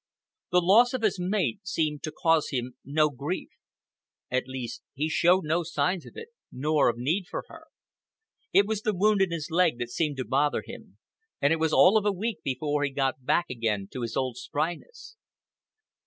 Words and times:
The 0.49 0.61
loss 0.61 0.93
of 0.95 1.03
his 1.03 1.19
mate 1.19 1.59
seemed 1.61 2.01
to 2.01 2.11
cause 2.11 2.49
him 2.49 2.73
no 2.83 3.11
grief. 3.11 3.49
At 4.31 4.47
least 4.47 4.81
he 4.95 5.07
showed 5.09 5.43
no 5.43 5.61
signs 5.61 6.07
of 6.07 6.13
it, 6.15 6.29
nor 6.51 6.89
of 6.89 6.97
need 6.97 7.27
for 7.29 7.43
her. 7.49 7.65
It 8.51 8.65
was 8.65 8.81
the 8.81 8.95
wound 8.95 9.21
in 9.21 9.29
his 9.29 9.49
leg 9.51 9.77
that 9.77 9.89
seemed 9.91 10.17
to 10.17 10.25
bother 10.25 10.63
him, 10.65 10.97
and 11.39 11.53
it 11.53 11.59
was 11.59 11.71
all 11.71 11.97
of 11.99 12.05
a 12.07 12.11
week 12.11 12.41
before 12.41 12.83
he 12.83 12.89
got 12.89 13.23
back 13.25 13.45
again 13.51 13.89
to 13.93 14.01
his 14.01 14.17
old 14.17 14.37
spryness. 14.37 15.17